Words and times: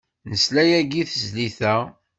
Nesla 0.29 0.63
yagi 0.65 0.97
i 1.01 1.05
tezlit-a. 1.11 1.75